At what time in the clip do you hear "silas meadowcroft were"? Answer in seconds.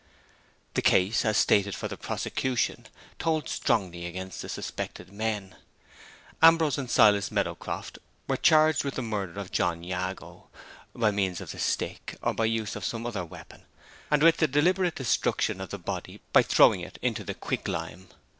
6.89-8.35